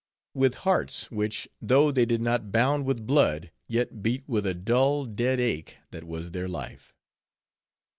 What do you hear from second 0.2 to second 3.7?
with hearts which, though they did not bound with blood,